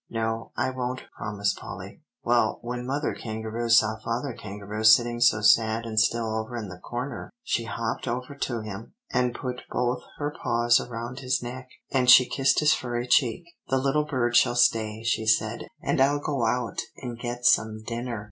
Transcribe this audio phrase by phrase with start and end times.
[0.09, 2.01] "No, I won't," promised Polly.
[2.23, 6.79] "Well, when Mother Kangaroo saw Father Kangaroo sitting so sad and still over in the
[6.79, 12.09] corner, she hopped over to him, and put both her paws around his neck, and
[12.09, 16.47] she kissed his furry cheek, 'The little bird shall stay,' she said, 'and I'll go
[16.47, 18.19] out and get some dinner.